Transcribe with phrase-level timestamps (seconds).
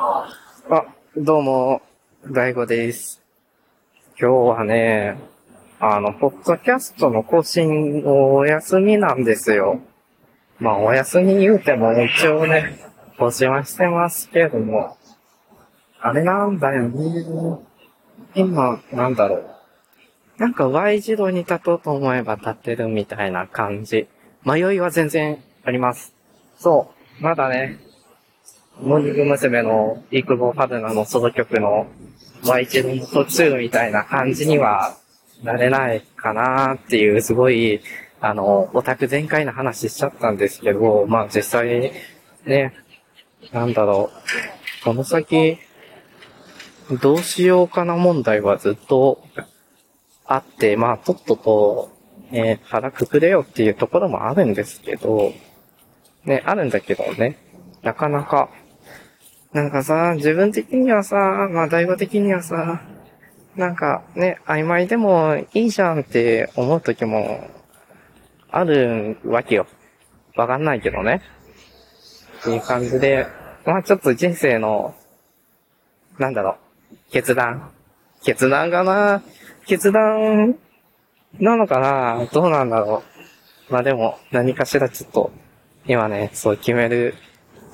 [0.00, 0.24] あ、
[1.16, 1.82] どうも、
[2.30, 3.20] 大悟です。
[4.20, 5.18] 今日はね、
[5.80, 9.80] あの、ポッドキャストの更新をお休みなんですよ。
[10.60, 12.78] まあ、お休み言うても一応ね、
[13.18, 14.96] 更新はしてますけども、
[16.00, 17.58] あれなんだよね。
[18.36, 19.50] 今、なんだろう。
[20.38, 24.06] なんか Y 字路に立とうと思えば立てるみたいな感じ。
[24.44, 26.14] 迷いは全然あります。
[26.56, 27.22] そう。
[27.22, 27.87] まだね、
[28.80, 29.62] モーニング娘。
[29.62, 31.88] のイクボハルナのソロ曲の
[32.46, 34.96] Y 字路の途中みたいな感じには
[35.42, 37.80] なれないかなっていう、すごい、
[38.20, 41.92] あの、オタク全開な話しちゃったんですけど、まあ実際、
[42.46, 42.72] ね、
[43.52, 44.84] なんだろう。
[44.84, 45.58] この先、
[47.02, 49.22] どうしようかな問題はずっと
[50.24, 51.90] あって、まあ、とっとと、
[52.30, 55.32] ね、腹くくれよっていうところもあるんですけど、
[56.24, 57.38] ね、あるんだけどね、
[57.82, 58.50] なかなか、
[59.52, 61.16] なんかさ、自分的にはさ、
[61.50, 62.82] まあ、大悟的にはさ、
[63.56, 67.48] なんかね、曖昧でもいいじゃんって思う時も
[68.50, 69.66] あるわけよ。
[70.36, 71.22] わかんないけどね。
[72.40, 73.26] っていう感じで、
[73.64, 74.94] まあちょっと人生の、
[76.18, 76.58] なんだろ
[77.08, 77.70] う、決断。
[78.22, 79.22] 決断かな
[79.66, 80.56] 決断
[81.40, 83.02] なのかなどうなんだろ
[83.70, 83.72] う。
[83.72, 85.30] まあでも、何かしらちょっと、
[85.86, 87.14] 今ね、そう決める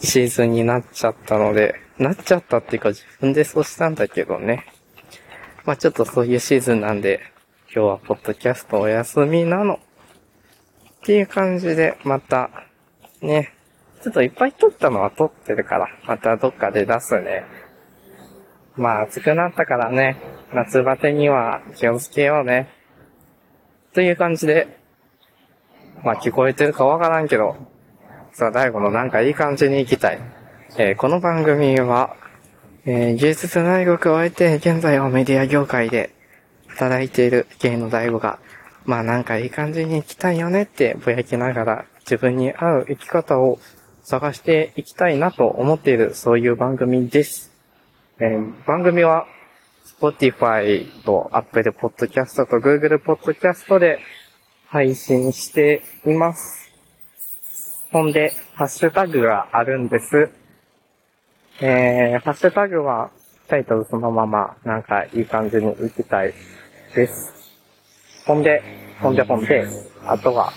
[0.01, 4.67] シーズンになっちゃったので、なっちゃったっていうか自分でそうしたんだけどね。
[5.65, 7.21] まあちょっとそういうシーズンなんで、
[7.75, 9.75] 今日はポッドキャストお休みなの。
[9.75, 9.79] っ
[11.05, 12.51] ていう感じで、また、
[13.21, 13.53] ね、
[14.03, 17.45] ちょっといっぱい撮ったのは撮ってるから、またどっかで出すね。
[18.77, 20.17] まあ暑くなったからね、
[20.53, 22.69] 夏バテには気をつけようね。
[23.93, 24.79] という感じで、
[26.03, 27.57] まあ聞こえてるかわからんけど、
[28.35, 30.19] さあ大悟のなんかいい感じに行きたい。
[30.77, 32.17] えーこの番組は、
[32.85, 36.11] えー芸術大学を終えて現在はメディア業界で
[36.67, 38.41] 働いている芸の大悟が、
[38.87, 43.61] まあなんかいい感じに行きたいよねってぼやきながら自分に合う生き方を
[44.03, 47.53] 探していきたいなと思っているそういう番組です。
[48.19, 49.29] えー番組は
[50.01, 54.01] Spotify と Apple Podcast と Google Podcast で
[54.67, 56.64] 配信しています。
[57.95, 60.29] ほんで、ハッシュタグがあるんです。
[61.61, 63.13] えー、ハッシュタグは
[63.47, 66.35] タイトルそのままなんかいい感じにいきたい
[66.97, 67.33] です。
[68.27, 68.65] ほんで、
[69.01, 69.69] ほんでほんで、
[70.07, 70.53] あとは、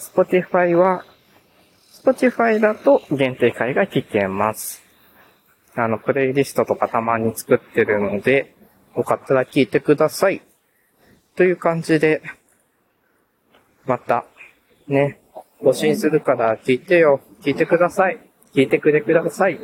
[0.00, 1.04] Spotify は、
[2.04, 4.82] Spotify だと限定会が聞けます。
[5.76, 8.56] あの、プレイリストとかたまに作ってるので、
[8.96, 10.42] よかったら聞いてください。
[11.36, 12.22] という感じで、
[13.84, 14.24] また、
[14.88, 15.20] ね、
[15.62, 17.20] 募集するから聞いてよ。
[17.42, 18.18] 聞いてください。
[18.54, 19.58] 聞いてくれください。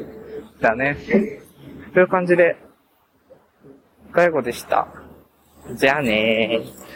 [0.60, 0.96] だね。
[1.94, 2.56] という感じで、
[4.12, 4.88] 介護でした。
[5.74, 6.91] じゃあねー。